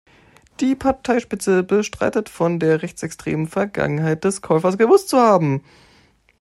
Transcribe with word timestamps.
Die 0.61 0.73
Parteispitze 0.73 1.61
bestreitet, 1.61 2.27
von 2.27 2.59
der 2.59 2.81
rechtsextremen 2.81 3.47
Vergangenheit 3.47 4.23
des 4.23 4.41
Käufers 4.41 4.79
gewusst 4.79 5.09
zu 5.09 5.17
haben. 5.19 5.63